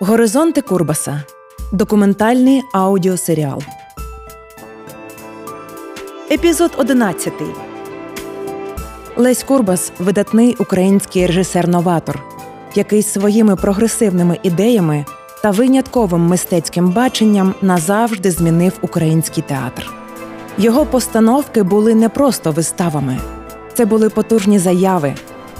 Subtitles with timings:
[0.00, 1.22] Горизонти Курбаса.
[1.72, 3.62] Документальний аудіосеріал.
[6.30, 7.32] Епізод 11.
[9.16, 12.22] Лесь Курбас видатний український режисер-новатор,
[12.74, 15.04] який своїми прогресивними ідеями
[15.42, 19.90] та винятковим мистецьким баченням назавжди змінив український театр.
[20.58, 23.18] Його постановки були не просто виставами,
[23.74, 25.14] це були потужні заяви,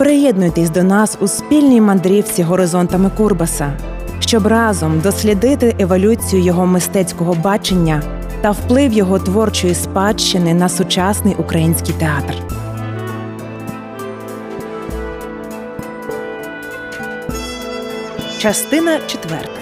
[0.00, 3.72] Приєднуйтесь до нас у спільній мандрівці горизонтами Курбаса,
[4.20, 8.02] щоб разом дослідити еволюцію його мистецького бачення
[8.40, 12.34] та вплив його творчої спадщини на сучасний український театр.
[18.38, 19.60] Частина четверта.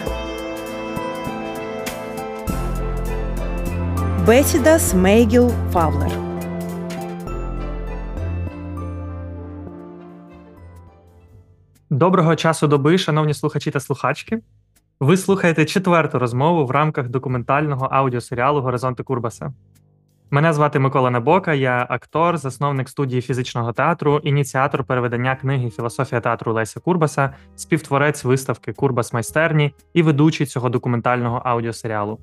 [4.26, 6.27] Бесіда з Мейгіл Фавлер.
[11.98, 14.40] Доброго часу доби, шановні слухачі та слухачки.
[15.00, 19.52] Ви слухаєте четверту розмову в рамках документального аудіосеріалу Горизонти Курбаса.
[20.30, 26.52] Мене звати Микола Небока, я актор, засновник студії фізичного театру, ініціатор переведення книги Філософія театру
[26.52, 32.18] Леся Курбаса, співтворець виставки Курбас майстерні і ведучий цього документального аудіосеріалу.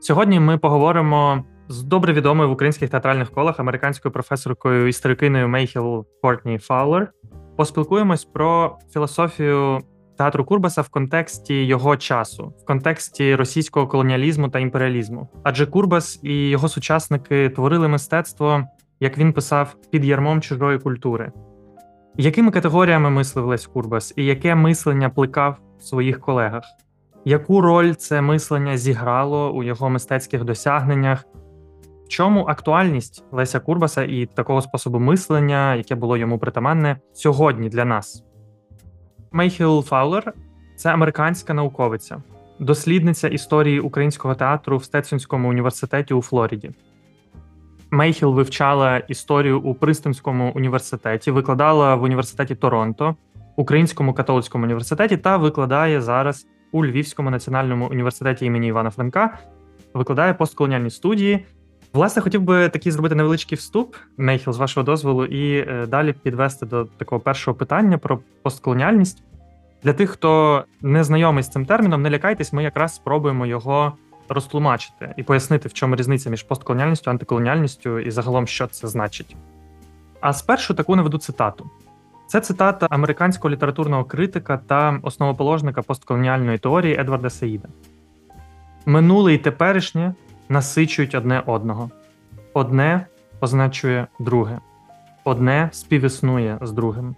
[0.00, 6.58] Сьогодні ми поговоримо з добре відомою в українських театральних колах американською професоркою історикиною Мейхіл Кортні
[6.58, 7.12] Фаулер.
[7.56, 9.80] Поспілкуємось про філософію
[10.18, 15.28] театру Курбаса в контексті його часу, в контексті російського колоніалізму та імперіалізму.
[15.42, 18.64] Адже Курбас і його сучасники творили мистецтво,
[19.00, 21.32] як він писав, під ярмом чужої культури.
[22.16, 26.64] Якими категоріями мислив Лесь Курбас, і яке мислення плекав в своїх колегах?
[27.24, 31.24] Яку роль це мислення зіграло у його мистецьких досягненнях?
[32.12, 38.24] Чому актуальність Леся Курбаса і такого способу мислення, яке було йому притаманне сьогодні для нас?
[39.30, 40.32] Мейхіл Фаулер
[40.76, 42.22] це американська науковиця,
[42.58, 46.70] дослідниця історії українського театру в Стетсонському університеті у Флориді.
[47.90, 53.16] Мейхіл вивчала історію у Принстонському університеті, викладала в університеті Торонто,
[53.56, 59.38] Українському католицькому університеті та викладає зараз у Львівському національному університеті імені Івана Франка,
[59.94, 61.46] викладає постколоніальні студії.
[61.92, 66.66] Власне, хотів би такий зробити невеличкий вступ, Мейхіл, з вашого дозволу, і е, далі підвести
[66.66, 69.22] до такого першого питання про постколоніальність.
[69.82, 73.92] Для тих, хто не знайомий з цим терміном, не лякайтесь, ми якраз спробуємо його
[74.28, 79.36] розтлумачити і пояснити, в чому різниця між постколоніальністю, антиколоніальністю і загалом, що це значить.
[80.20, 81.70] А спершу таку наведу цитату.
[82.26, 87.68] Це цитата американського літературного критика та основоположника постколоніальної теорії Едварда Саїда.
[88.86, 90.14] Минуле і теперішнє
[90.52, 91.90] насичують одне одного.
[92.54, 93.06] Одне
[93.40, 94.58] означує друге,
[95.24, 97.14] одне співіснує з другим.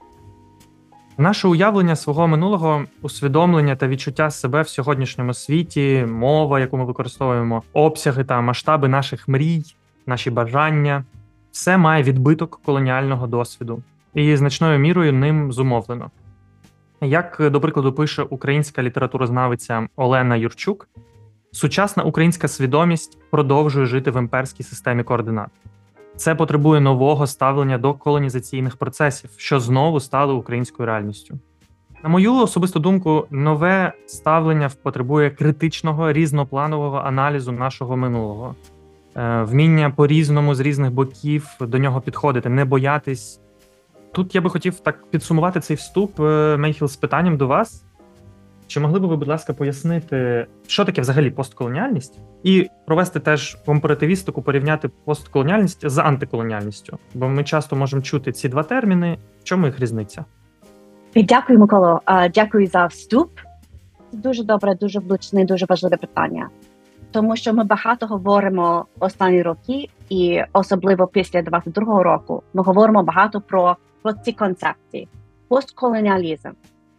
[1.19, 7.63] Наше уявлення свого минулого, усвідомлення та відчуття себе в сьогоднішньому світі, мова, яку ми використовуємо,
[7.73, 9.63] обсяги та масштаби наших мрій,
[10.07, 11.05] наші бажання
[11.53, 13.83] все має відбиток колоніального досвіду
[14.15, 16.11] і значною мірою ним зумовлено.
[17.01, 20.89] Як, до прикладу, пише українська літературознавиця Олена Юрчук,
[21.55, 25.49] сучасна українська свідомість продовжує жити в імперській системі координат.
[26.17, 31.39] Це потребує нового ставлення до колонізаційних процесів, що знову стали українською реальністю.
[32.03, 38.55] На мою особисту думку, нове ставлення потребує критичного різнопланового аналізу нашого минулого,
[39.17, 43.41] е, вміння по різному з різних боків до нього підходити, не боятись.
[44.13, 47.85] Тут я би хотів так підсумувати цей вступ е, Мейхіл з питанням до вас.
[48.67, 54.43] Чи могли б ви, будь ласка, пояснити, що таке взагалі постколоніальність, і провести теж компаративістику,
[54.43, 56.99] порівняти постколоніальність з антиколоніальністю?
[57.15, 59.19] Бо ми часто можемо чути ці два терміни.
[59.41, 60.25] В чому їх різниця?
[61.17, 62.01] Дякую, Миколо.
[62.35, 63.31] Дякую за вступ.
[64.13, 66.49] Дуже добре, дуже влучне, дуже важливе питання,
[67.11, 73.41] тому що ми багато говоримо останні роки, і особливо після 22-го року, ми говоримо багато
[73.41, 75.09] про, про ці концепції:
[75.49, 76.51] постколоніалізм,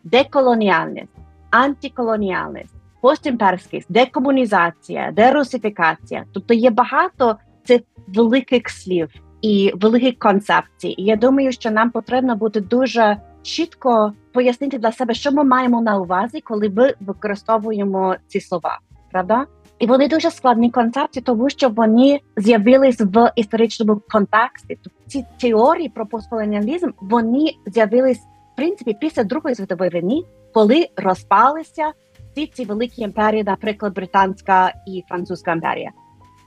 [0.04, 1.25] деколоніальність
[1.56, 6.26] антиколоніальність, постімперськість, декомунізація, дерусифікація.
[6.34, 9.10] Тобто є багато цих великих слів
[9.42, 10.96] і великих концепцій.
[10.98, 15.82] І я думаю, що нам потрібно бути дуже чітко пояснити для себе, що ми маємо
[15.82, 18.80] на увазі, коли ми використовуємо ці слова,
[19.12, 19.46] правда?
[19.80, 24.78] І вони дуже складні концепції, тому що вони з'явились в історичному контексті.
[24.84, 28.22] Тобто ці теорії про постколоніалізм вони з'явились
[28.56, 30.22] принципі після Другої світової війни,
[30.54, 31.92] коли розпалися
[32.32, 35.92] всі ці великі імперії, наприклад, британська і французька імперія.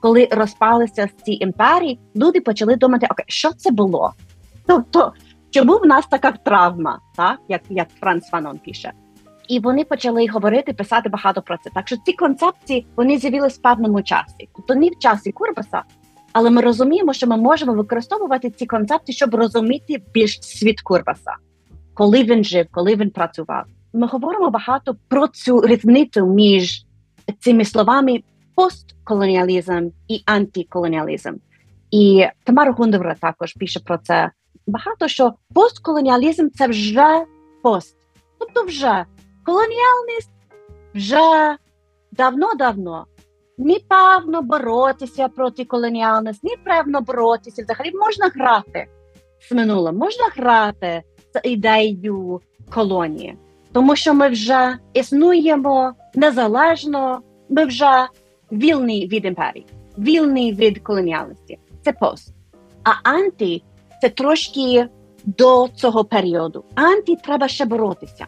[0.00, 4.12] Коли розпалися ці імперії, люди почали думати, окей, що це було?
[4.66, 5.12] Тобто,
[5.50, 8.92] чому в нас така травма, так як як Франц Фанон пише?
[9.48, 11.70] І вони почали говорити, писати багато про це.
[11.70, 15.82] Так що ці концепції вони з'явилися в певному часі, тобто не в часі Курбаса,
[16.32, 21.36] але ми розуміємо, що ми можемо використовувати ці концепції, щоб розуміти більш світ Курбаса,
[21.98, 23.64] коли він жив, коли він працював.
[23.92, 26.84] Ми говоримо багато про цю різницю між
[27.40, 28.22] цими словами
[28.54, 31.34] постколоніалізм і антиколоніалізм.
[31.90, 34.30] І Тамара Гундовра також пише про це
[34.66, 37.24] багато, що постколоніалізм це вже
[37.62, 37.96] пост,
[38.38, 39.04] тобто вже
[39.44, 40.30] колоніальність
[40.94, 41.56] вже
[42.12, 43.06] давно-давно.
[43.58, 47.62] Непевно боротися проти колоніальності, непевно боротися.
[47.62, 48.86] Взагалі можна грати
[49.48, 51.02] з минулим, можна грати
[51.44, 52.40] ідеєю
[52.70, 53.36] колонії,
[53.72, 58.08] тому що ми вже існуємо незалежно, ми вже
[58.52, 59.66] вільні від імперії,
[59.98, 61.58] вільні від колоніальності.
[61.82, 62.34] Це пост.
[62.84, 63.62] А анти
[64.00, 64.88] це трошки
[65.24, 66.64] до цього періоду.
[66.74, 68.26] Анти треба ще боротися.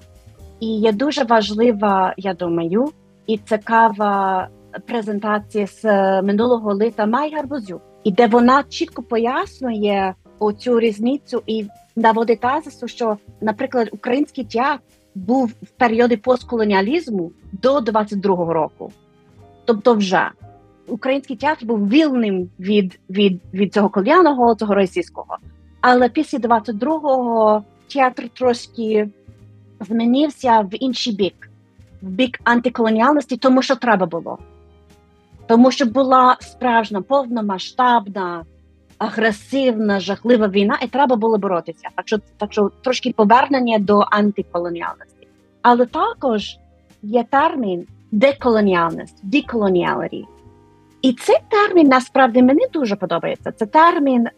[0.60, 2.88] І є дуже важлива, я думаю,
[3.26, 4.48] і цікава
[4.86, 5.84] презентація з
[6.22, 13.18] минулого літа Май Гарбузю, і де вона чітко пояснює оцю різницю і наводить тезису, що,
[13.40, 14.82] наприклад, український театр
[15.14, 18.92] був в періоді постколоніалізму до 22-го року.
[19.64, 20.30] Тобто, вже
[20.88, 25.36] український театр був вільним від від, від цього колоніального, цього російського.
[25.80, 29.08] Але після 22-го театр трошки
[29.80, 31.50] змінився в інший бік,
[32.02, 34.38] в бік антиколоніальності, тому що треба було.
[35.46, 38.44] Тому що була справжня повномасштабна,
[39.00, 41.88] агресивна, жахлива війна, і треба було боротися.
[41.96, 45.28] Так що так що трошки повернення до антиколоніальності.
[45.62, 46.58] Але також
[47.02, 50.26] є термін деколоніальність, деколоніаліті.
[51.02, 53.52] І цей термін насправді мені дуже подобається.
[53.52, 54.28] Це термін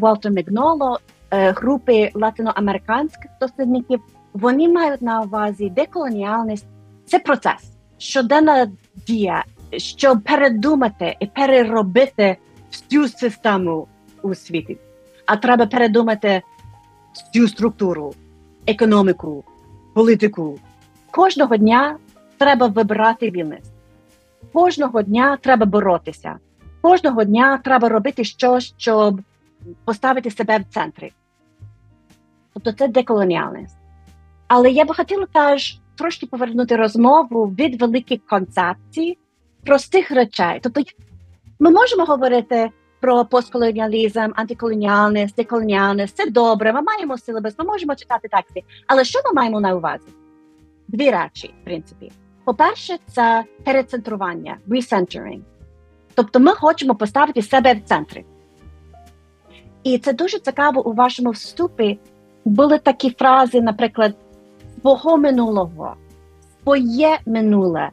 [0.00, 0.98] Уолтер Мігноло,
[1.30, 4.00] групи латиноамериканських дослідників.
[4.32, 6.66] Вони мають на увазі деколоніальність
[7.06, 8.70] це процес, щоденна
[9.06, 9.44] дія,
[9.76, 12.36] щоб передумати і переробити
[12.70, 13.86] всю систему
[14.22, 14.78] у світі.
[15.26, 16.42] А треба передумати
[17.14, 18.14] всю структуру,
[18.66, 19.44] економіку,
[19.94, 20.58] політику.
[21.10, 21.96] Кожного дня
[22.38, 23.72] треба вибирати вільність.
[24.52, 26.38] Кожного дня треба боротися.
[26.80, 29.20] Кожного дня треба робити щось, щоб
[29.84, 31.12] поставити себе в центрі.
[32.54, 33.76] Тобто це деколоніальність.
[34.48, 39.18] Але я би хотіла теж трошки повернути розмову від великих концепцій,
[39.64, 40.60] простих речей.
[40.62, 40.82] Тобто,
[41.58, 46.16] ми можемо говорити про постколоніалізм, антиколоніальність, деколоніальність.
[46.16, 48.62] Це добре, ми маємо силабус, ми можемо читати тексти.
[48.86, 50.08] Але що ми маємо на увазі?
[50.88, 52.12] Дві речі, в принципі.
[52.44, 55.40] По-перше, це перецентрування, recentering.
[56.14, 58.24] Тобто ми хочемо поставити себе в центрі.
[59.82, 61.98] І це дуже цікаво у вашому вступі.
[62.44, 64.14] Були такі фрази, наприклад,
[64.80, 65.94] свого минулого,
[66.62, 67.90] своє минуле,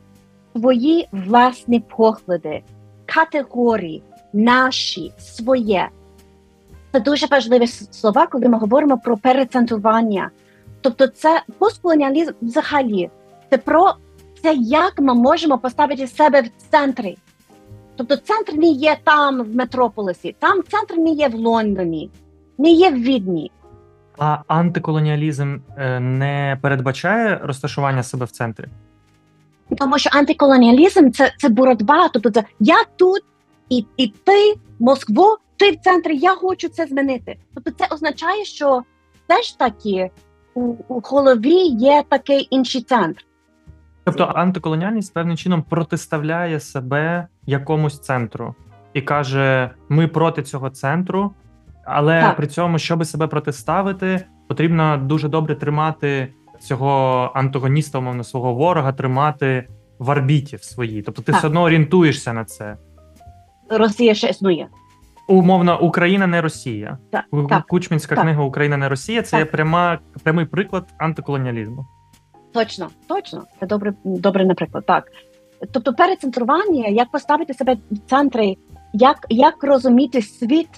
[0.55, 2.63] свої власні погляди,
[3.05, 4.03] категорії,
[4.34, 5.89] наші, своє.
[6.91, 10.29] Це дуже важливі слова, коли ми говоримо про перецентрування.
[10.81, 13.10] Тобто, це постколоніалізм взагалі,
[13.50, 13.93] це про
[14.43, 17.17] це, як ми можемо поставити себе в центрі.
[17.96, 22.10] Тобто, центр не є там в метрополісі, там центр не є в Лондоні,
[22.57, 23.51] не є в Відні.
[24.17, 25.57] А антиколоніалізм
[26.00, 28.65] не передбачає розташування себе в центрі?
[29.77, 32.10] Тому що антиколоніалізм це це боротьба.
[32.13, 33.24] Тобто, це я тут
[33.69, 37.38] і і ти, Москву, ти в центрі, я хочу це змінити.
[37.53, 38.83] Тобто, це означає, що
[39.27, 40.09] все ж таки
[40.53, 43.25] у, у голові є такий інший центр.
[44.03, 48.55] Тобто антиколоніальність певним чином протиставляє себе якомусь центру
[48.93, 51.31] і каже: ми проти цього центру,
[51.86, 52.36] але так.
[52.36, 59.67] при цьому, щоб себе протиставити, потрібно дуже добре тримати цього антагоніста, умовно, свого ворога, тримати
[60.00, 61.01] в орбіті в своїй.
[61.01, 61.39] Тобто, ти так.
[61.39, 62.77] все одно орієнтуєшся на це.
[63.69, 64.67] Росія ще існує.
[65.27, 66.97] Умовно, Україна не Росія.
[67.12, 68.24] Так, так, Кучмінська так.
[68.24, 71.86] книга Україна не Росія це є пряма прямий приклад антиколоніалізму.
[72.53, 75.12] Точно, точно, це добре, добре, наприклад, так.
[75.71, 78.57] Тобто, перецентрування, як поставити себе в центрі,
[78.93, 80.69] як як розуміти світ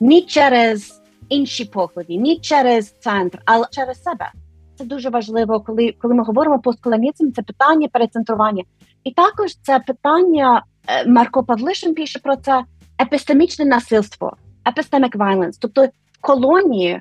[0.00, 4.32] не через інші погляди, не через центр, але через себе.
[4.78, 8.64] це дуже важливо, коли коли ми говоримо постколонізм, це питання перецентрування.
[9.04, 10.62] І також це питання
[11.06, 12.64] Марко Павлишин пише про це
[13.02, 14.36] епістемічне насильство,
[14.68, 15.56] епістемік violence.
[15.60, 15.88] Тобто
[16.20, 17.00] колонії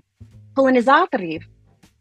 [0.55, 1.47] колонізаторів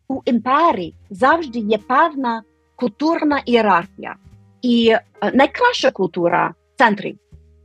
[0.09, 2.43] у імперії завжди є певна
[2.77, 4.17] культурна ієрархія.
[4.63, 7.17] І е, найкраща культура в центрі,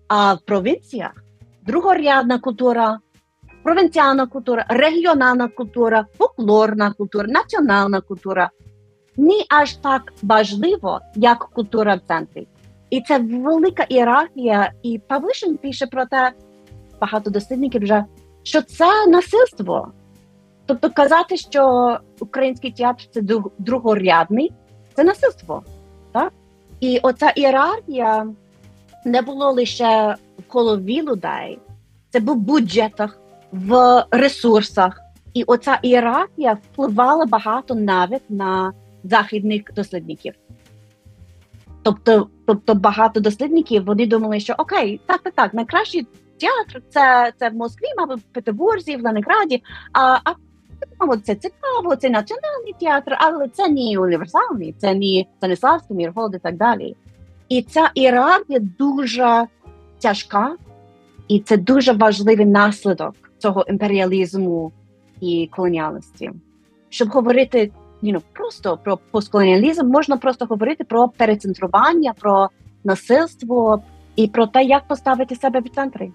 [0.07, 1.11] а в провінціях
[1.61, 2.99] другорядна культура,
[3.63, 8.49] провінціальна культура, регіональна культура, фольклорна культура, національна культура
[9.17, 12.47] не аж так важливо, як культура в центрі.
[12.89, 14.71] І це велика ієрархія.
[14.83, 16.31] І Павлишин пише про те,
[17.01, 18.05] багато дослідників вже,
[18.43, 19.91] що це насильство.
[20.65, 23.21] Тобто казати, що український театр це
[23.57, 24.53] другорядний,
[24.95, 25.63] це насильство.
[26.11, 26.33] Так?
[26.79, 28.27] І оця ієрархія
[29.05, 31.59] не було лише в голові людей,
[32.09, 33.19] це був в бюджетах,
[33.51, 35.01] в ресурсах.
[35.33, 40.33] І оця ієрархія впливала багато навіть на західних дослідників.
[41.87, 46.07] Тобто, тобто багато дослідників вони думали, що окей, так, так, так, найкращий
[46.39, 49.63] театр це це в Москві, мабуть, в Петербурзі, в Ленінграді,
[49.93, 50.33] а а
[50.99, 56.39] мабуть, це цікаво, це національний театр, але це не універсальний, це не Станіславський, Мейєргольд і
[56.39, 56.95] так далі.
[57.49, 59.47] І ця ієрархія дуже
[59.99, 60.55] тяжка,
[61.27, 64.71] і це дуже важливий наслідок цього імперіалізму
[65.21, 66.31] і колоніальності.
[66.89, 67.71] Щоб говорити
[68.03, 72.49] you know, просто про постколоніалізм, можна просто говорити про перецентрування, про
[72.83, 73.83] насильство
[74.15, 76.11] і про те, як поставити себе в центрі.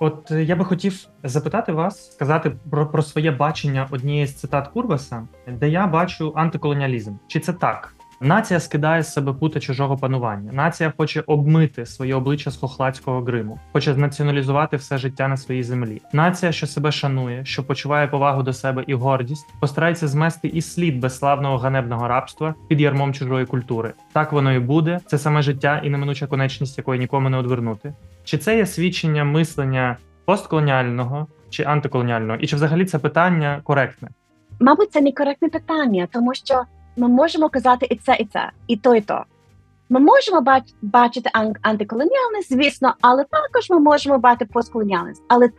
[0.00, 4.68] От е, я би хотів запитати вас, сказати про про своє бачення однієї з цитат
[4.68, 7.14] Курбаса, де я бачу антиколоніалізм.
[7.26, 7.94] Чи це так?
[8.22, 10.52] Нація скидає з себе пута чужого панування.
[10.52, 16.02] Нація хоче обмити своє обличчя з хохладського гриму, хоче націоналізувати все життя на своїй землі.
[16.12, 21.00] Нація, що себе шанує, що почуває повагу до себе і гордість, постарається змести і слід
[21.00, 23.92] безславного ганебного рабства під ярмом чужої культури.
[24.12, 25.00] Так воно і буде.
[25.06, 27.94] Це саме життя і неминуча конечність, якої нікому не одвернути.
[28.24, 34.08] Чи це є свідчення мислення постколоніального чи антиколоніального, і чи взагалі це питання коректне?
[34.60, 36.62] Мабуть, це не коректне питання, тому що
[36.96, 39.24] ми можемо казати і це, і це, і то, і то.
[39.88, 41.30] Ми можемо бачити
[41.62, 45.22] антиколоніальність, звісно, але також ми можемо бачити постколоніальність.
[45.28, 45.50] Але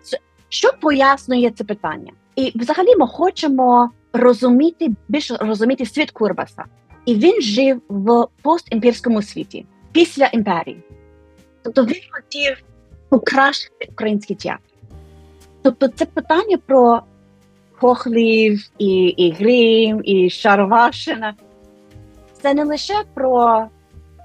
[0.50, 2.12] що пояснює це питання?
[2.36, 6.66] І взагалі ми хочемо розуміти більше розуміти світ Курбаса.
[7.06, 10.84] І він жив в постімперському світі після імперії.
[11.64, 12.64] Тобто він хотів
[13.10, 14.62] покращити український театр.
[15.62, 17.02] Тобто, це питання про
[17.82, 21.34] Хохлів, і і Грім, і Шаровашина.
[22.42, 23.66] Це не лише про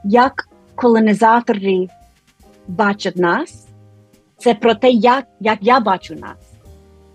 [0.04, 1.88] як колонізатори
[2.68, 3.66] бачать нас,
[4.38, 6.52] це про те, як як я бачу нас.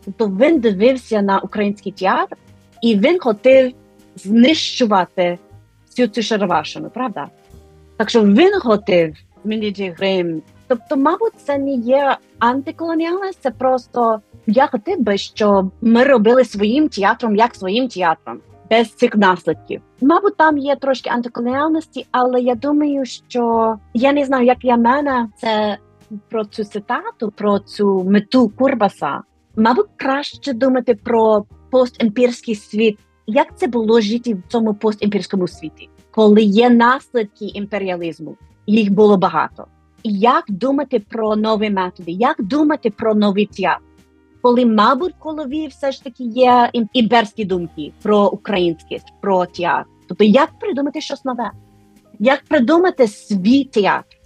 [0.05, 2.37] Тобто він дивився на український театр
[2.81, 3.73] і він хотів
[4.15, 5.37] знищувати
[5.89, 7.27] всю цю Шаровашину, правда?
[7.97, 10.41] Так що він хотів змінити Грим.
[10.67, 16.89] Тобто, мабуть, це не є антиколоніальність, це просто я хотів би, щоб ми робили своїм
[16.89, 19.81] театром як своїм театром, без цих наслідків.
[20.01, 25.29] Мабуть, там є трошки антиколоніальності, але я думаю, що я не знаю, як для мене
[25.37, 25.77] це
[26.29, 29.21] про цю цитату, про цю мету Курбаса.
[29.55, 32.99] Мабуть, краще думати про постімперський світ.
[33.27, 38.35] Як це було жити в цьому постімперському світі, коли є наслідки імперіалізму?
[38.67, 39.67] Їх було багато.
[40.03, 42.11] Як думати про нові методи?
[42.11, 43.81] Як думати про новий театр?
[44.41, 49.89] Коли, мабуть, в голові все ж таки є імперські думки про українськість, про театр.
[50.07, 51.51] Тобто, як придумати щось нове?
[52.19, 54.17] Як придумати свій театр,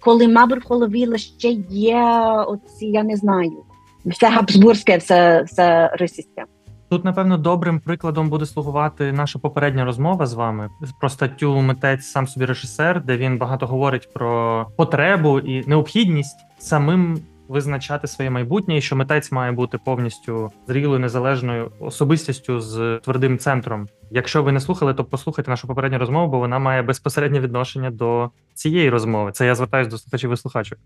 [0.00, 2.02] коли, мабуть, в голові лише є
[2.46, 3.64] оці, я не знаю,
[4.06, 6.44] все габсбурзьке, все, все російське.
[6.88, 10.70] Тут, напевно, добрим прикладом буде слугувати наша попередня розмова з вами
[11.00, 17.18] про статтю митець сам собі режисер, де він багато говорить про потребу і необхідність самим
[17.48, 23.88] визначати своє майбутнє, і що митець має бути повністю зрілою незалежною особистістю з твердим центром.
[24.10, 28.30] Якщо ви не слухали, то послухайте нашу попередню розмову, бо вона має безпосереднє відношення до
[28.54, 29.32] цієї розмови.
[29.32, 30.78] Це я звертаюся до слухачів і слухачок.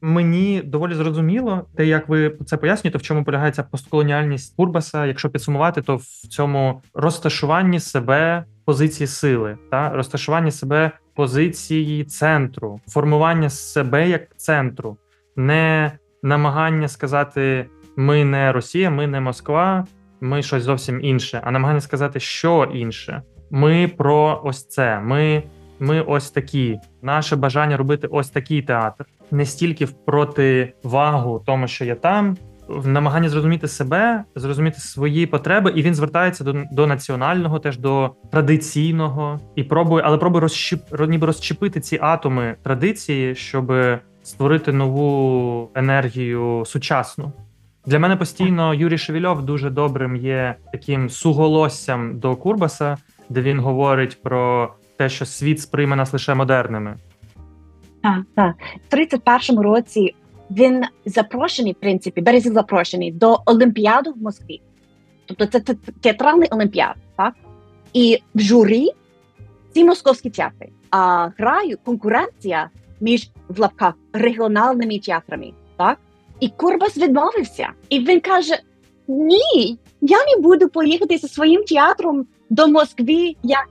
[0.00, 5.06] Мені доволі зрозуміло, те, як ви це пояснюєте, в чому полягається постколоніальність Курбаса.
[5.06, 13.50] Якщо підсумувати, то в цьому розташуванні себе позиції сили та розташуванні себе позиції центру, формування
[13.50, 14.96] себе як центру,
[15.36, 15.92] не
[16.26, 17.66] намагання сказати:
[17.96, 19.86] ми не Росія, ми не Москва,
[20.20, 23.22] ми щось зовсім інше, а намагання сказати, що інше.
[23.50, 25.00] Ми про ось це.
[25.00, 25.42] Ми
[25.80, 26.78] ми ось такі.
[27.02, 32.36] Наше бажання робити ось такий театр не стільки в противагу тому, що є там,
[32.68, 38.14] в намаганні зрозуміти себе, зрозуміти свої потреби, і він звертається до до національного, теж до
[38.32, 43.72] традиційного, і пробує, але пробує розщіп, ніби розчепити ці атоми традиції, щоб
[44.26, 47.32] створити нову енергію сучасну.
[47.86, 52.96] Для мене постійно Юрій Шевільов дуже добрим є таким суголоссям до Курбаса,
[53.28, 56.96] де він говорить про те, що світ сприйме нас лише модерними.
[58.02, 58.54] Так, так.
[58.90, 60.14] В 31-му році
[60.50, 64.60] він запрошений, в принципі, Березі запрошений до Олімпіади в Москві.
[65.26, 67.34] Тобто це театральний олімпіад, так?
[67.92, 68.88] І в журі
[69.74, 70.68] ці московські театри.
[70.90, 75.52] А граю конкуренція між в лапках регіональними театрами.
[75.76, 75.98] так?
[76.40, 77.68] І Курбас відмовився.
[77.88, 78.58] І він каже:
[79.08, 83.68] Ні, я не буду поїхати зі своїм театром до Москви як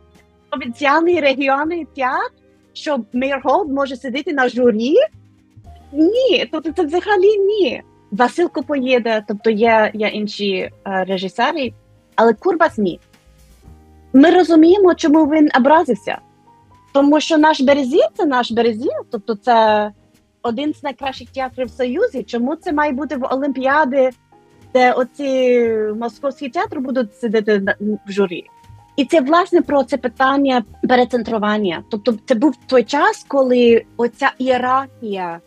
[0.50, 2.32] провінціальний регіональний театр,
[2.74, 4.96] що Мейєргольд може сидіти на журі.
[5.94, 7.82] Ні, тобто це взагалі ні.
[8.12, 11.74] Василко поїде, тобто є є інші е, режисери,
[12.16, 13.00] але Курбас ні.
[14.14, 16.18] Ми розуміємо, чому він образився.
[16.96, 19.92] Тому що наш Березіль це наш Березіль, тобто це
[20.42, 22.24] один з найкращих театрів в Союзі.
[22.24, 24.10] Чому це має бути в Олімпіаді,
[24.74, 27.76] де оці московські театри будуть сидіти
[28.08, 28.46] в журі?
[28.96, 31.84] І це власне про це питання перецентрування.
[31.92, 35.40] Тобто, це був той час, коли оця ієрархія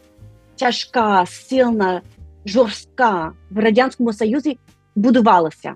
[0.56, 2.00] тяжка, сильна,
[2.46, 4.58] жорстка в радянському союзі
[4.96, 5.74] будувалася,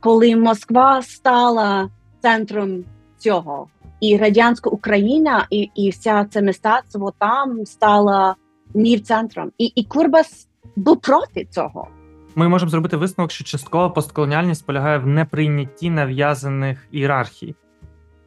[0.00, 1.90] коли Москва стала
[2.22, 2.84] центром
[3.18, 3.68] цього,
[4.02, 8.34] і радянська Україна, і і вся це мистецтво там стала
[8.74, 9.50] мір центром.
[9.58, 11.88] І, і Курбас був проти цього.
[12.34, 17.54] Ми можемо зробити висновок, що часткова постколоніальність полягає в неприйнятті нав'язаних ієрархій.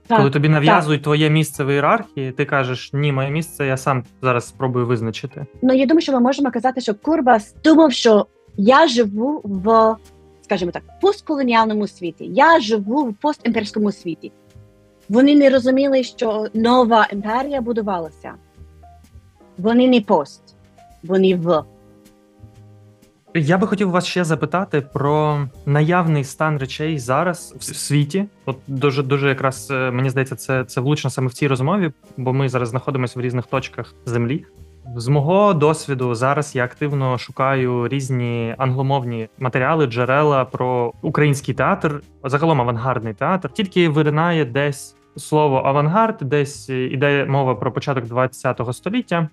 [0.08, 1.04] Так, Коли тобі нав'язують так.
[1.04, 5.46] твоє місце в ієрархії, ти кажеш, ні, моє місце я сам зараз спробую визначити.
[5.62, 8.26] Ну я думаю, що ми можемо казати, що Курбас думав, що
[8.58, 9.96] я живу в,
[10.42, 12.30] скажімо так, постколоніальному світі.
[12.34, 14.32] Я живу в постімперському світі.
[15.10, 18.34] Вони не розуміли, що нова імперія будувалася.
[19.58, 20.42] Вони не пост,
[21.04, 21.64] вони в.
[23.36, 28.26] Я би хотів вас ще запитати про наявний стан речей зараз в світі.
[28.46, 32.34] От дуже дуже якраз е, мені здається, це це влучно саме в цій розмові, бо
[32.34, 34.46] ми зараз знаходимося в різних точках землі.
[34.96, 42.62] З мого досвіду зараз я активно шукаю різні англомовні матеріали, джерела про український театр, загалом
[42.62, 49.30] авангардний театр, тільки виринає десь слово авангард, десь іде мова про початок ХХ століття.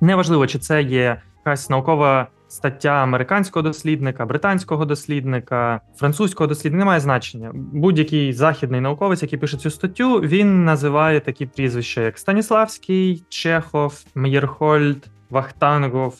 [0.00, 7.50] Неважливо, чи це є якась наукова стаття американського дослідника, британського дослідника, французького дослідника немає значення.
[7.54, 15.06] Будь-який західний науковець, який пише цю статтю, він називає такі прізвища, як Станіславський, Чехов, Мєрхольд,
[15.30, 16.14] Вахтангов.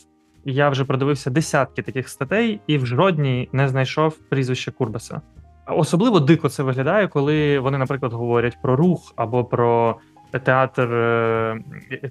[0.44, 5.20] Я вже продивився десятки таких статей, і в жодній не знайшов прізвище Курбаса.
[5.66, 9.96] Особливо дико це виглядає, коли вони, наприклад, говорять про рух або про
[10.44, 11.58] театр е,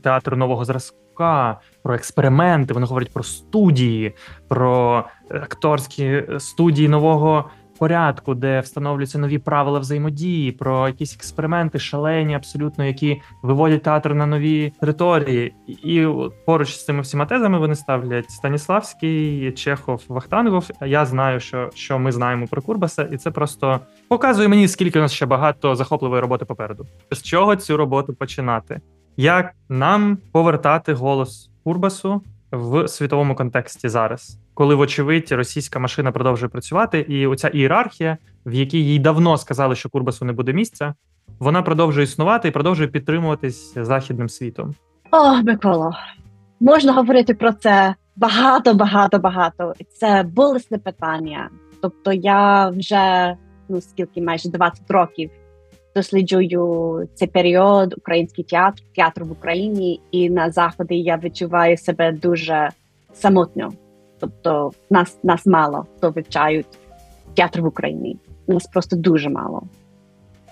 [0.04, 2.74] театр нового зразка, про експерименти.
[2.74, 4.16] Вони говорять про студії,
[4.48, 12.86] про акторські студії нового порядку, де встановлюються нові правила взаємодії, про якісь експерименти, шалені, абсолютно,
[12.86, 15.54] які виводять театр на нові території.
[15.68, 16.08] І
[16.46, 20.70] поруч з цими всіма тезами вони ставлять Станіславський, Чехов, Вахтангов.
[20.86, 25.02] Я знаю, що що ми знаємо про Курбаса, і це просто показує мені, скільки у
[25.02, 26.86] нас ще багато захопливої роботи попереду.
[27.12, 28.82] З чого цю роботу починати?
[29.18, 34.40] Як нам повертати голос Курбасу в світовому контексті зараз?
[34.56, 39.90] Коли, вочевидь, російська машина продовжує працювати, і оця ієрархія, в якій їй давно сказали, що
[39.90, 40.94] Курбасу не буде місця,
[41.40, 44.76] вона продовжує існувати і продовжує підтримуватись західним світом.
[45.12, 45.92] О, Миколо,
[46.60, 49.74] можна говорити про це багато, багато, багато.
[49.94, 51.50] Це болесне питання.
[51.82, 53.36] Тобто, я вже
[53.70, 55.30] ну скільки майже 20 років
[55.96, 62.70] досліджую цей період український театр, театр в Україні, і на заході я відчуваю себе дуже
[63.14, 63.72] самотньо.
[64.20, 66.68] Тобто нас нас мало хто вивчають
[67.36, 68.18] театр в Україні.
[68.48, 69.64] Нас просто дуже мало.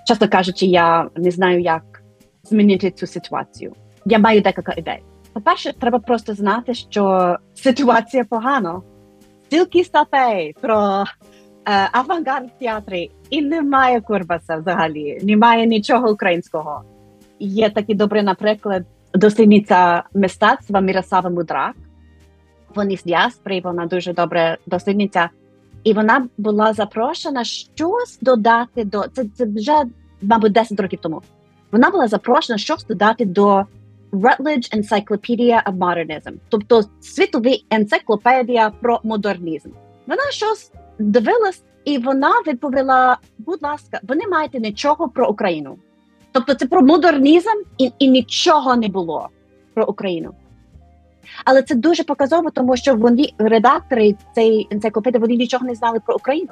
[0.08, 2.04] Часто кажучи, я не знаю, як
[2.44, 3.74] змінити цю ситуацію.
[4.06, 5.04] Я маю декілька ідей.
[5.34, 8.82] По-перше, треба просто знати, що ситуація погана.
[9.46, 11.04] Стільки статей про
[11.66, 16.84] е, авангард театрі, і немає Курбаса взагалі, немає нічого українського.
[17.40, 21.76] Є такий добрий, наприклад, дослідниця мистецтва Міросава Мудрак
[22.76, 25.30] вони з діаспори, вона дуже добре дослідниця,
[25.84, 29.26] і вона була запрошена щось додати до це.
[29.36, 29.84] Це вже
[30.22, 31.22] мабуть 10 років тому.
[31.72, 33.66] Вона була запрошена щось додати до
[34.12, 39.70] Rutledge Encyclopedia of Modernism, тобто світова енциклопедія про модернізм.
[40.08, 45.78] Вона щось дивилась, і вона відповіла: будь ласка, ви не маєте нічого про Україну.
[46.32, 49.30] Тобто це про модернізм і, і нічого не було
[49.74, 50.34] про Україну.
[51.46, 56.16] Але це дуже показово, тому що вони редактори цієї енциклопедії вони нічого не знали про
[56.16, 56.52] Україну.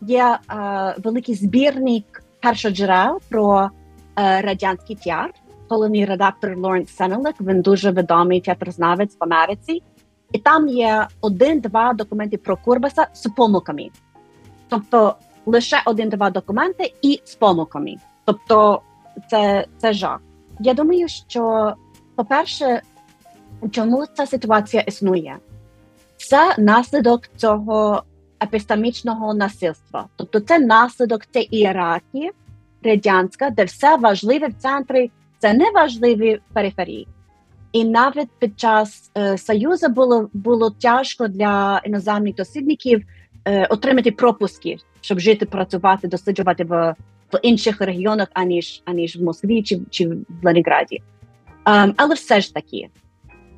[0.00, 3.70] Є е, великий збірник першоджерел про
[4.18, 5.34] е, радянський театр.
[5.68, 9.82] Головний редактор Лоренс Сенелик, він дуже відомий театрознавець в Америці,
[10.32, 13.90] і там є один-два документи про Курбаса з помилками.
[14.68, 15.14] Тобто
[15.46, 17.96] лише один-два документи і з помилками.
[18.24, 18.82] Тобто,
[19.30, 20.20] це, це жах.
[20.60, 21.72] Я думаю, що,
[22.14, 22.82] по-перше,
[23.70, 25.36] чому ця ситуація існує?
[26.16, 28.02] Це наслідок цього
[28.42, 30.06] епістемічного насильства.
[30.16, 32.30] Тобто, це наслідок цієї ієрархії
[32.82, 37.08] радянська, де все важливе в центрі, це не важливі периферії.
[37.72, 43.02] І навіть під час е, Союзу було було тяжко для іноземних дослідників
[43.44, 46.94] е, отримати пропуски, щоб жити, працювати, досліджувати в
[47.32, 51.02] в інших регіонах, аніж аніж в Москві чи чи в Леніграді.
[51.64, 52.88] Um, але все ж таки,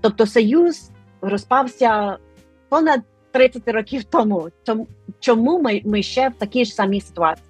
[0.01, 2.17] тобто Союз розпався
[2.69, 4.49] понад 30 років тому.
[5.21, 7.47] Чому ми ми ще в такій ж самій ситуації?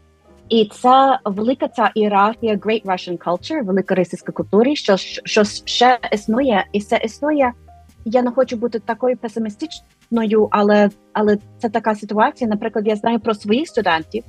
[0.48, 6.66] І це велика ця ієрархія Great Russian Culture, велика російська культура, що що ще існує,
[6.72, 7.52] і це існує.
[8.04, 12.50] Я не хочу бути такою песимістичною, але але це така ситуація.
[12.50, 14.24] Наприклад, я знаю про своїх студентів.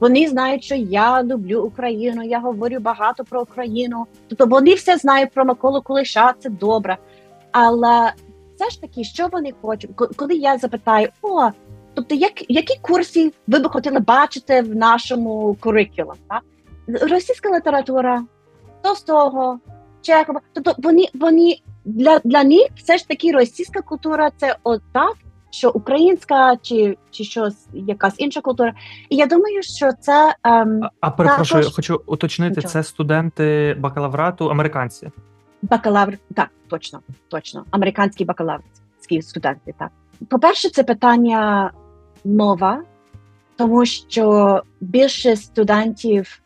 [0.00, 4.06] Вони знають, що я люблю Україну, я говорю багато про Україну.
[4.28, 6.96] Тобто вони все знають про Миколу Кулиша, це добре.
[7.58, 8.12] Але
[8.56, 11.50] все ж таки, що вони хочуть, коли я запитаю, о,
[11.94, 16.18] тобто, як які курси ви би хотіли бачити в нашому курикулумі?
[16.28, 16.42] Так?
[17.10, 18.24] Російська література,
[18.82, 19.58] Толстого,
[20.02, 20.40] Чехова.
[20.52, 25.14] Тобто вони вони для для них все ж таки російська культура це отак,
[25.50, 28.74] що українська чи чи щось якась інша культура.
[29.08, 31.76] І я думаю, що це ем, а, а перепрошую, також...
[31.76, 32.56] хочу уточнити.
[32.56, 32.72] Нічого.
[32.72, 35.10] Це студенти бакалаврату, американці.
[35.70, 39.74] Бакалавр, так точно, точно, американські бакалаврські студенти.
[39.78, 39.90] Так,
[40.28, 41.70] по перше, це питання
[42.24, 42.82] мова,
[43.56, 46.42] тому що більше студентів,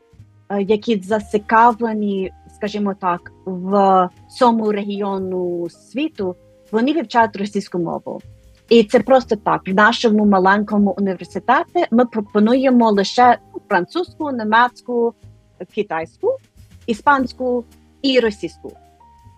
[0.48, 6.36] е, які зацікавлені, скажімо так, в цьому регіону світу,
[6.72, 8.20] вони вивчають російську мову.
[8.68, 9.60] І це просто так.
[9.66, 15.14] В нашому маленькому університеті ми пропонуємо лише французьку, німецьку,
[15.74, 16.36] китайську,
[16.86, 17.64] іспанську
[18.02, 18.72] і російську.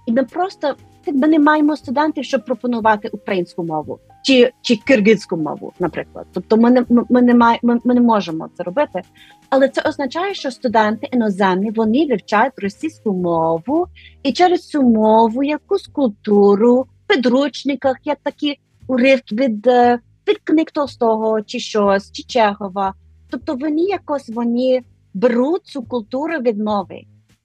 [0.07, 0.75] І ми просто
[1.07, 6.27] ми не маємо студентів, щоб пропонувати українську мову чи чи киргизьку мову, наприклад.
[6.33, 9.03] Тобто, ми не ми не має, ми, ми не можемо це робити.
[9.51, 13.87] Але це означає, що студенти іноземні вони вивчають російську мову,
[14.23, 20.67] і через цю мову якусь культуру в підручниках, як такі уривки від е, від книг
[20.73, 22.95] Толстого, чи щось, чи Чехова.
[23.31, 24.83] Тобто вони якось вони
[25.15, 27.03] беруть цю культуру від мови.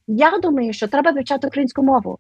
[0.08, 2.20] Я думаю, що треба вивчати українську мову.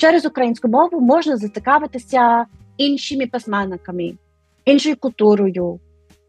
[0.00, 4.14] Через українську мову можна зацікавитися іншими письменниками,
[4.64, 5.80] іншою культурою.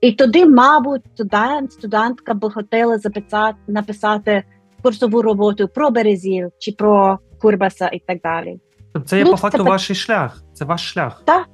[0.02, 4.44] І тоді, мабуть, студент, студентка би хотіла записати, написати
[4.84, 8.60] курсову роботу про березів чи про Курбаса і так далі.
[8.94, 9.64] Тобто це є ну, по факту це...
[9.64, 10.44] ваш шлях.
[10.54, 11.22] Це ваш шлях.
[11.26, 11.48] Так,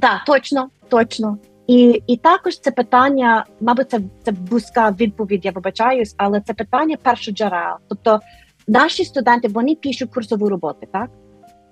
[0.00, 1.38] так, точно, точно.
[1.66, 6.96] І і також це питання, мабуть, це це вузька відповідь, я вибачаюсь, але це питання
[7.02, 7.76] першоджерел.
[7.88, 8.20] Тобто
[8.68, 11.10] наші студенти вони пишуть курсову роботу, так?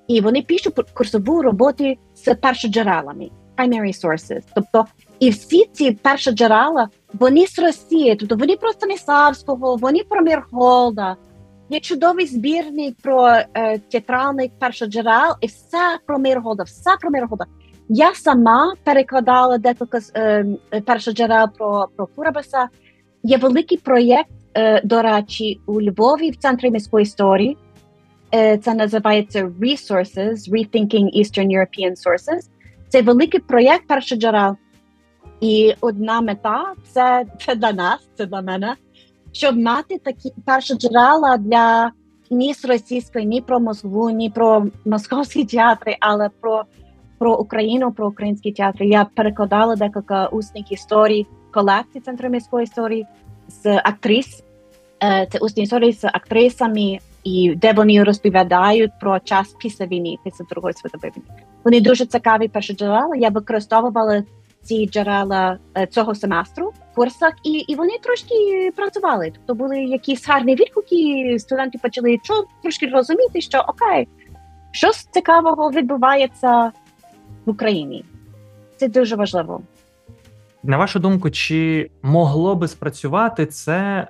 [0.08, 4.42] І вони пишуть курсову роботу з першоджерелами, primary sources.
[4.54, 4.84] Тобто,
[5.20, 11.16] і всі ці першоджерела, вони з Росії, тобто вони про Станіславського, вони про Мірголда.
[11.68, 17.44] Є чудовий збірник про е, театральних першоджерел, і все про Мірголда, все про Мірголда.
[17.88, 20.46] Я сама перекладала декілька е,
[20.86, 22.68] першоджерел про про Курабаса.
[23.22, 27.56] Є великий проєкт, е, до речі, у Львові в центрі міської історії.
[28.62, 32.40] Це називається Resources, Rethinking Eastern European Sources.
[32.88, 34.56] Це великий проєкт першоджерел.
[35.40, 38.74] І одна мета це це для нас, це для мене,
[39.32, 41.90] щоб мати такі першоджерела для
[42.30, 46.64] ні з російської, ні про Москву, ні про московські театри, але про
[47.18, 48.86] про Україну, про українські театри.
[48.86, 53.06] Я перекладала декілька усних історій колекцій Центру міської історії
[53.48, 54.42] з актрис.
[55.02, 60.44] Е, це усні історії з актрисами, і де вони розповідають про час після війни, після
[60.50, 61.42] Другої світової війни.
[61.64, 63.16] Вони дуже цікаві перші джерела.
[63.16, 64.24] Я використовувала
[64.62, 68.34] ці джерела е, цього семестру в курсах, і і вони трошки
[68.76, 69.32] працювали.
[69.34, 71.36] Тобто були якісь гарні відгуки.
[71.38, 72.18] Студенти почали
[72.62, 74.08] трошки розуміти, що окей,
[74.70, 76.72] щось цікавого відбувається
[77.46, 78.04] в Україні.
[78.76, 79.60] Це дуже важливо.
[80.62, 84.06] На вашу думку, чи могло би спрацювати це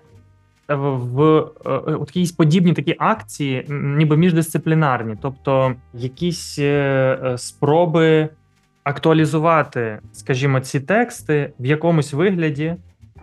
[0.69, 8.29] в е, якісь подібні такі акції, ніби міждисциплінарні, тобто якісь е, спроби
[8.85, 12.77] актуалізувати, скажімо, ці тексти в якомусь вигляді.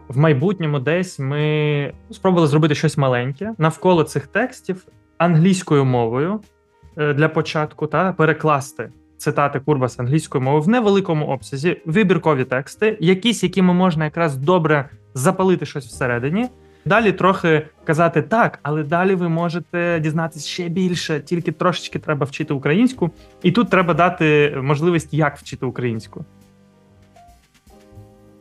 [0.08, 4.86] В майбутньому десь ми спробували зробити щось маленьке навколо цих текстів
[5.18, 6.40] англійською мовою
[6.98, 13.44] е, для початку та перекласти цитати Курбаса англійською мовою в невеликому обсязі, вибіркові тексти, якісь,
[13.44, 16.50] якими можна якраз добре запалити щось всередині.
[16.86, 22.54] Далі трохи казати так, але далі ви можете дізнатися ще більше, тільки трошечки треба вчити
[22.54, 23.12] українську,
[23.44, 26.26] і тут треба дати можливість, як вчити українську.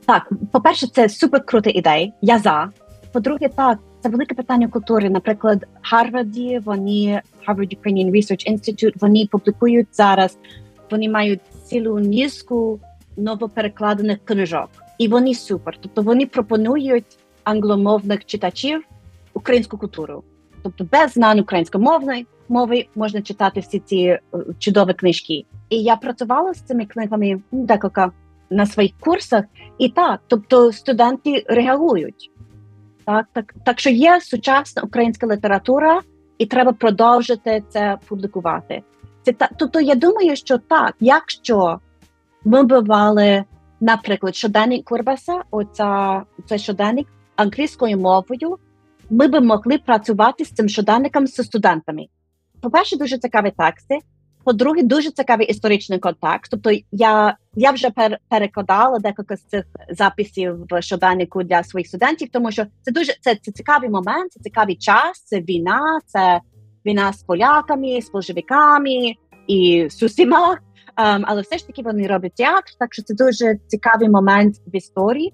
[0.06, 2.12] Так, по-перше, це супер крута ідея.
[2.22, 2.70] Я за.
[3.12, 5.10] По-друге, так, це велике питання культури.
[5.10, 10.38] Наприклад, Гарварді, вони Harvard Ukrainian Research Institute, вони публікують зараз,
[10.90, 12.80] вони мають цілу низку
[13.16, 14.68] новоперекладених книжок.
[14.98, 15.78] І вони супер.
[15.80, 18.84] Тобто вони пропонують англомовних читачів
[19.34, 20.22] українську культуру.
[20.62, 24.20] Тобто, без знань українськомовної мови можна читати всі ці е,
[24.58, 25.44] чудові книжки.
[25.68, 28.12] І я працювала з цими книгами ну, декілька
[28.50, 29.44] на своїх курсах,
[29.78, 32.30] і так, тобто студенти реагують.
[33.04, 36.00] Так, так, так що є сучасна українська література,
[36.38, 38.82] і треба продовжити це публікувати.
[39.22, 41.80] Це та тобто, я думаю, що так, якщо
[42.44, 43.44] ми бували,
[43.80, 47.06] наприклад, щоденник Курбаса, оця цей щоденник
[47.42, 48.58] англійською мовою,
[49.10, 52.06] ми би могли працювати з цим щоденником з студентами.
[52.62, 53.98] По-перше, дуже цікаві тексти.
[54.44, 56.50] По-друге, дуже цікавий історичний контекст.
[56.50, 62.28] Тобто, я я вже пер, перекладала декілька з цих записів в щоденнику для своїх студентів,
[62.32, 66.40] тому що це дуже це, це цікавий момент, це цікавий час, це війна, це
[66.86, 69.14] війна з поляками, з большевиками
[69.46, 70.58] і з усіма.
[70.96, 74.76] Um, але все ж таки вони роблять театр, так що це дуже цікавий момент в
[74.76, 75.32] історії.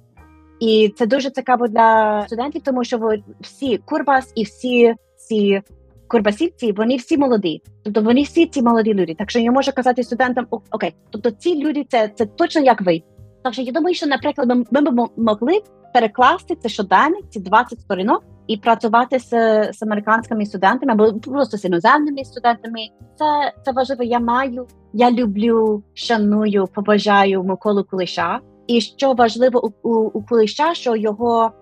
[0.61, 5.63] І це дуже цікаво для студентів, тому що всі Курбас і всі ці
[6.09, 7.63] курбасівці, вони всі молоді.
[7.83, 9.15] Тобто вони всі ці молоді люди.
[9.15, 13.03] Так що я можу казати студентам, окей, тобто ці люди це це точно як ви.
[13.45, 15.63] Так що я думаю, що, наприклад, ми, б могли
[15.95, 19.29] перекласти це щоденник, ці 20 сторінок, і працювати з,
[19.73, 22.81] з американськими студентами або просто з іноземними студентами.
[23.19, 24.03] Це це важливо.
[24.03, 28.41] Я маю, я люблю, шаную, побажаю Миколу Кулиша.
[28.69, 31.53] І що важливо у, у, Кулиша, що його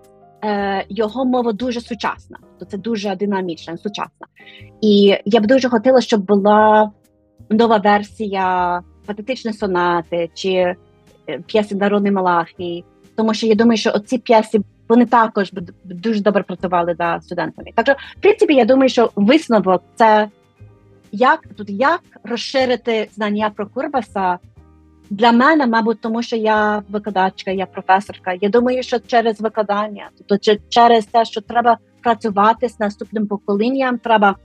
[0.43, 4.27] е, його мова дуже сучасна, то це дуже динамічна, сучасна.
[4.81, 6.91] І я б дуже хотіла, щоб була
[7.49, 10.75] нова версія патетичної сонати чи е,
[11.45, 16.43] п'єси Народний Малахії, тому що я думаю, що оці п'єси вони також б дуже добре
[16.43, 17.71] працювали за студентами.
[17.75, 20.29] Так що, в принципі, я думаю, що висновок це
[21.11, 24.37] як тут як розширити знання про Курбаса
[25.09, 28.33] для мене, мабуть, тому що я викладачка, я професорка.
[28.41, 34.35] Я думаю, що через викладання, тобто через те, що треба працювати з наступним поколінням, треба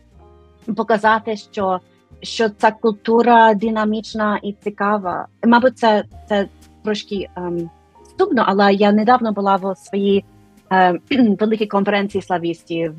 [0.76, 1.80] показати, що
[2.22, 5.26] що ця культура динамічна і цікава.
[5.46, 6.46] Мабуть, це це
[6.84, 7.70] трошки ем,
[8.10, 10.24] ступно, але я недавно була в своїй
[10.70, 11.00] ем,
[11.40, 12.94] великій конференції славістів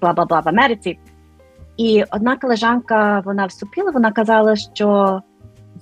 [0.00, 0.98] бла бла бла в Америці.
[1.76, 5.20] І одна колежанка вона вступила, вона казала, що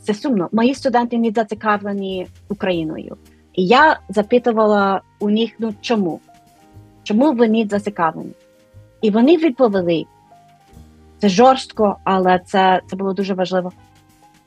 [0.05, 0.49] це сумно.
[0.53, 3.17] Мої студенти не зацікавлені Україною.
[3.55, 6.21] І я запитувала у них, ну чому?
[7.03, 8.33] Чому вони зацікавлені?
[9.03, 10.05] І вони відповіли:
[11.19, 13.73] це жорстко, але це це було дуже важливо.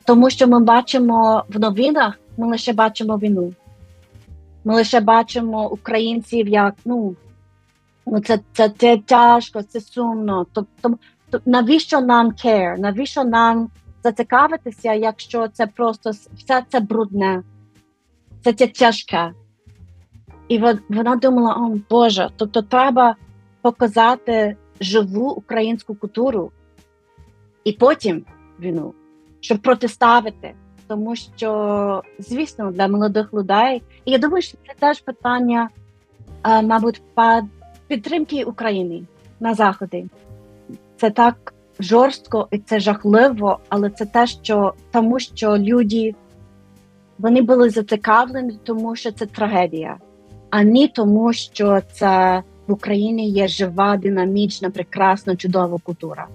[0.04, 3.52] Тому що ми бачимо в новинах, ми лише бачимо війну.
[4.64, 7.16] Ми лише бачимо українців як ну,
[8.06, 10.46] ну це це, це тяжко, це сумно.
[10.52, 10.98] Тобто,
[11.46, 12.78] навіщо нам care?
[12.78, 13.68] Навіщо нам
[14.02, 17.42] зацікавитися, якщо це просто все це брудне,
[18.44, 19.32] це тяжке.
[20.48, 20.58] І
[20.88, 23.16] вона думала: о Боже, тобто треба
[23.62, 26.50] показати живу українську культуру
[27.64, 28.24] і потім
[28.60, 28.94] війну,
[29.40, 30.54] щоб протиставити.
[30.86, 35.68] Тому що, звісно, для молодих людей, і я думаю, що це теж питання,
[36.44, 37.02] мабуть,
[37.88, 39.02] підтримки України
[39.40, 40.06] на Заході.
[40.96, 46.14] Це так жорстко і це жахливо, але це те, що тому, що люди
[47.18, 49.96] вони були зацікавлені, тому що це трагедія,
[50.50, 56.26] а не тому, що це в Україні є жива, динамічна, прекрасна, чудова культура.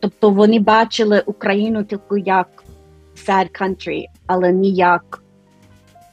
[0.00, 2.64] Тобто вони бачили Україну тільки як
[3.28, 5.22] sad country, але не як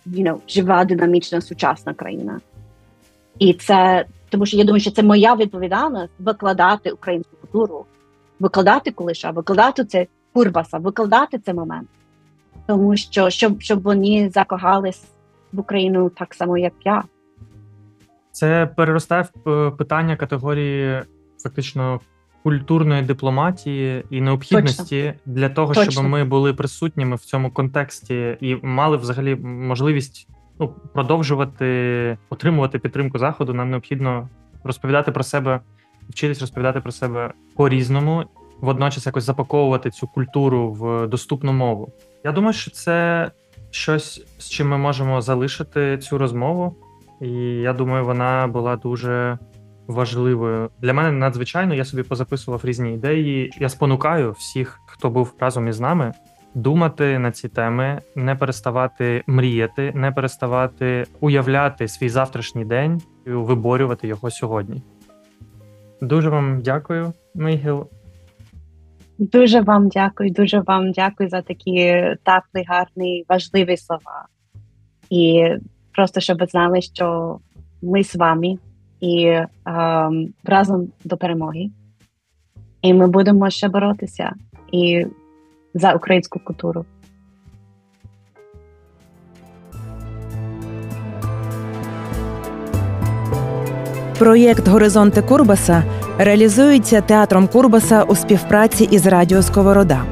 [0.07, 2.39] you know, жива, динамічна, сучасна країна.
[3.39, 7.85] І це тому, що я думаю, що це моя відповідальність викладати українську культуру
[8.39, 11.89] викладати Кулиша, викладати це Курбаса, викладати цей момент,
[12.67, 15.03] тому що щоб щоб вони закохались
[15.51, 17.03] в Україну так само, як я.
[18.31, 21.01] Це переростає в е, питання категорії
[21.43, 21.99] фактично
[22.43, 25.91] культурної дипломатії і необхідності для того, Точно.
[25.91, 30.27] щоб ми були присутніми в цьому контексті і мали взагалі можливість
[30.59, 33.53] ну, продовжувати отримувати підтримку заходу.
[33.53, 34.29] Нам необхідно
[34.63, 35.59] розповідати про себе,
[36.09, 38.23] вчитись розповідати про себе по-різному,
[38.61, 41.89] водночас якось запаковувати цю культуру в доступну мову.
[42.23, 43.31] Я думаю, що це
[43.71, 46.75] щось, з чим ми можемо залишити цю розмову.
[47.21, 49.37] І я думаю, вона була дуже
[49.87, 50.69] важливою.
[50.81, 53.53] Для мене надзвичайно я собі позаписував різні ідеї.
[53.59, 56.13] Я спонукаю всіх, хто був разом із нами,
[56.55, 64.07] думати на ці теми, не переставати мріяти, не переставати уявляти свій завтрашній день і виборювати
[64.07, 64.81] його сьогодні.
[66.03, 67.87] Дуже вам дякую, Мейгіл.
[69.17, 71.75] Дуже вам дякую, дуже вам дякую за такі
[72.23, 74.27] теплі, гарні, важливі слова.
[75.09, 75.49] І
[75.91, 77.37] просто щоб ви знали, що
[77.81, 78.57] ми з вами
[78.99, 81.69] і ем, разом до перемоги.
[82.81, 84.33] І ми будемо ще боротися
[84.71, 85.05] і
[85.73, 86.85] за українську культуру.
[94.23, 95.83] Проєкт Горизонти Курбаса
[96.17, 100.03] реалізується театром Курбаса у співпраці із Радіо Сковорода.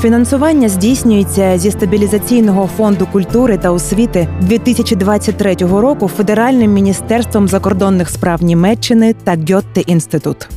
[0.00, 9.14] Фінансування здійснюється зі стабілізаційного фонду культури та освіти 2023 року Федеральним міністерством закордонних справ Німеччини
[9.24, 10.48] та Гьотте інститут.